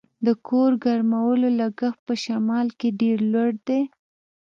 [0.25, 3.81] د کور ګرمولو لګښت په شمال کې ډیر لوړ دی